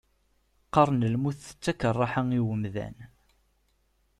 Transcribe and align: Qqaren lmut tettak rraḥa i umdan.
Qqaren 0.67 1.09
lmut 1.13 1.37
tettak 1.45 1.81
rraḥa 1.95 2.23
i 2.37 2.39
umdan. 2.51 2.95